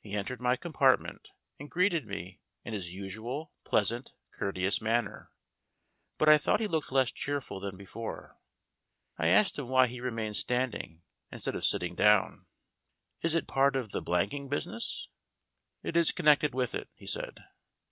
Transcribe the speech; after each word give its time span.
He 0.00 0.14
entered 0.16 0.40
my 0.40 0.56
compartment 0.56 1.30
and 1.60 1.70
greeted 1.70 2.04
me 2.04 2.40
in 2.64 2.72
his 2.72 2.92
usual 2.92 3.52
pleasant, 3.62 4.14
courteous 4.32 4.80
manner. 4.82 5.30
But 6.18 6.28
I 6.28 6.38
thought 6.38 6.58
he 6.58 6.66
looked 6.66 6.90
less 6.90 7.12
cheerful 7.12 7.60
than 7.60 7.76
before. 7.76 8.36
I 9.16 9.28
asked 9.28 9.60
him 9.60 9.68
why 9.68 9.86
he 9.86 10.00
remained 10.00 10.36
standing, 10.36 11.02
instead 11.30 11.54
of 11.54 11.64
sitting 11.64 11.94
down! 11.94 12.46
"Is 13.22 13.36
it 13.36 13.46
part 13.46 13.76
of 13.76 13.92
the 13.92 14.02
blanking 14.02 14.48
business?" 14.48 15.08
"It 15.84 15.96
is 15.96 16.10
connected 16.10 16.52
with 16.52 16.74
it," 16.74 16.88
he 16.96 17.06
said. 17.06 17.44